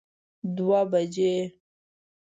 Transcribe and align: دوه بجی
دوه 0.55 0.81
بجی 0.91 1.33